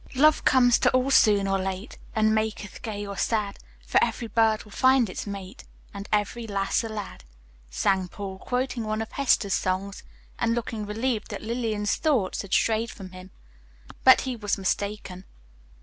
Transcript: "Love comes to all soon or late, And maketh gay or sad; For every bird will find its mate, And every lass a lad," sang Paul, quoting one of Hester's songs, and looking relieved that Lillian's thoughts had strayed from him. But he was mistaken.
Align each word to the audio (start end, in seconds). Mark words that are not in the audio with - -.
"Love 0.15 0.43
comes 0.45 0.79
to 0.79 0.89
all 0.93 1.11
soon 1.11 1.47
or 1.47 1.59
late, 1.59 1.99
And 2.15 2.33
maketh 2.33 2.81
gay 2.81 3.05
or 3.05 3.15
sad; 3.17 3.59
For 3.85 4.03
every 4.03 4.27
bird 4.27 4.63
will 4.63 4.71
find 4.71 5.07
its 5.07 5.27
mate, 5.27 5.63
And 5.93 6.09
every 6.11 6.47
lass 6.47 6.83
a 6.83 6.89
lad," 6.89 7.23
sang 7.69 8.07
Paul, 8.07 8.39
quoting 8.39 8.83
one 8.83 9.03
of 9.03 9.11
Hester's 9.11 9.53
songs, 9.53 10.01
and 10.39 10.55
looking 10.55 10.87
relieved 10.87 11.27
that 11.29 11.43
Lillian's 11.43 11.97
thoughts 11.97 12.41
had 12.41 12.51
strayed 12.51 12.89
from 12.89 13.11
him. 13.11 13.29
But 14.03 14.21
he 14.21 14.35
was 14.35 14.57
mistaken. 14.57 15.23